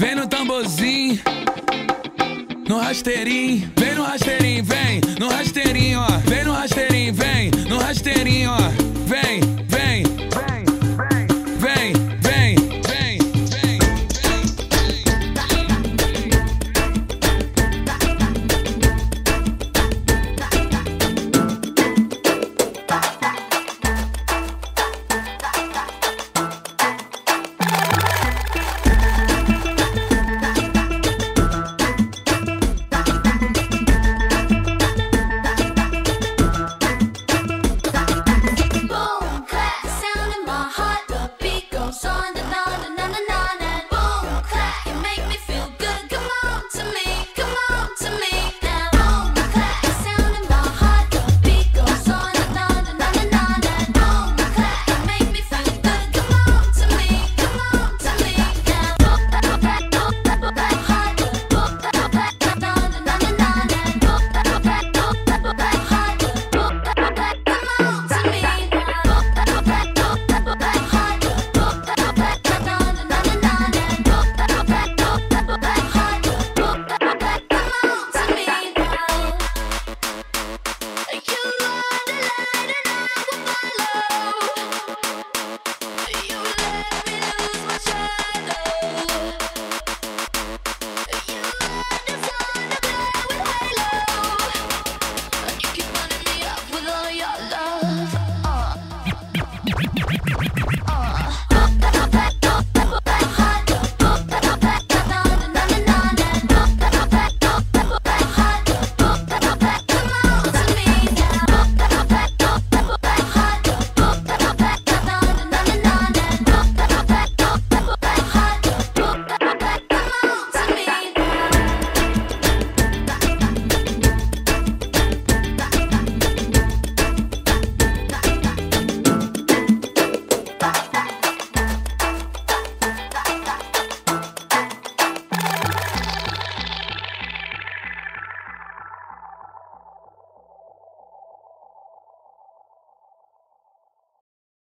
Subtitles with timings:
[0.00, 1.20] Vem No tamborzinho,
[2.66, 6.06] no rasteirinho, vem no rasteirinho, vem no rasteirinho, ó.
[6.26, 7.59] Vem no rasteirinho, vem.